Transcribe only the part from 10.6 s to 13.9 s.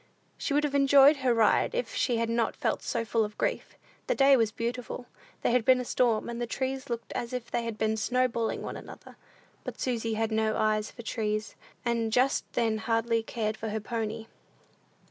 for trees, and just then hardly cared for her